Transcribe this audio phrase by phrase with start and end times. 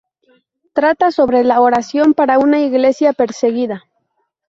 [0.73, 3.83] Trata sobre la oración para una Iglesia perseguida.